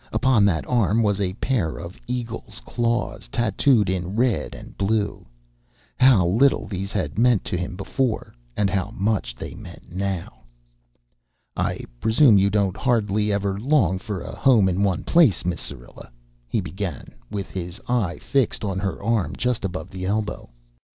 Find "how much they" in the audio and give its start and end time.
8.67-9.53